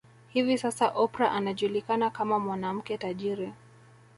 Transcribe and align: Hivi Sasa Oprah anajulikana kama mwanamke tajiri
Hivi 0.29 0.57
Sasa 0.57 0.89
Oprah 0.89 1.31
anajulikana 1.31 2.09
kama 2.09 2.39
mwanamke 2.39 2.97
tajiri 2.97 3.53